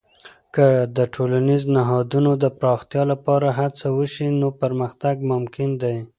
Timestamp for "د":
0.97-0.99, 2.43-2.45